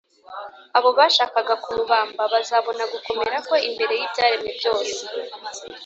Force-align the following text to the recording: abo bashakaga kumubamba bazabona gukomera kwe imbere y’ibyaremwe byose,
abo 0.77 0.89
bashakaga 0.97 1.53
kumubamba 1.63 2.21
bazabona 2.33 2.83
gukomera 2.93 3.37
kwe 3.47 3.57
imbere 3.69 3.93
y’ibyaremwe 3.99 4.51
byose, 4.59 4.99